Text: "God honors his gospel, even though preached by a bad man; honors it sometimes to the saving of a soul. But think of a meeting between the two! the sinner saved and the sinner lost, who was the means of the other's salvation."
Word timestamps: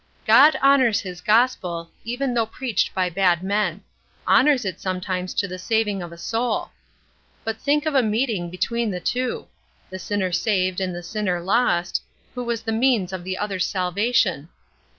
"God 0.25 0.57
honors 0.63 1.01
his 1.01 1.21
gospel, 1.21 1.91
even 2.03 2.33
though 2.33 2.47
preached 2.47 2.91
by 2.95 3.05
a 3.05 3.11
bad 3.11 3.43
man; 3.43 3.83
honors 4.25 4.65
it 4.65 4.81
sometimes 4.81 5.31
to 5.35 5.47
the 5.47 5.59
saving 5.59 6.01
of 6.01 6.11
a 6.11 6.17
soul. 6.17 6.71
But 7.43 7.61
think 7.61 7.85
of 7.85 7.93
a 7.93 8.01
meeting 8.01 8.49
between 8.49 8.89
the 8.89 8.99
two! 8.99 9.45
the 9.91 9.99
sinner 9.99 10.31
saved 10.31 10.81
and 10.81 10.95
the 10.95 11.03
sinner 11.03 11.39
lost, 11.39 12.01
who 12.33 12.43
was 12.43 12.63
the 12.63 12.71
means 12.71 13.13
of 13.13 13.23
the 13.23 13.37
other's 13.37 13.67
salvation." 13.67 14.49